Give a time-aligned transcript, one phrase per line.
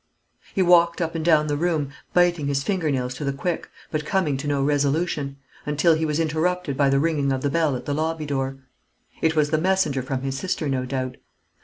[0.55, 4.03] He walked up and down the room, biting his finger nails to the quick, but
[4.03, 7.85] coming to no resolution, until he was interrupted by the ringing of the bell at
[7.85, 8.57] the lobby door.
[9.21, 11.17] It was the messenger from his sister, no doubt.